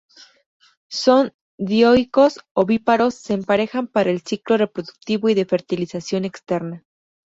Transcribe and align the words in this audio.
Son 0.89 1.31
dioicos, 1.59 2.39
ovíparos, 2.53 3.13
se 3.13 3.33
emparejan 3.33 3.85
para 3.87 4.09
el 4.09 4.21
ciclo 4.23 4.57
reproductivo 4.57 5.29
y 5.29 5.35
de 5.35 5.45
fertilización 5.45 6.25
externa. 6.25 6.83